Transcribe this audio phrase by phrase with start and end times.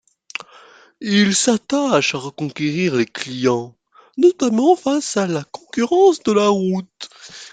[1.01, 3.77] Il s'attache à reconquérir les clients,
[4.17, 7.09] notamment face à la concurrence de la route.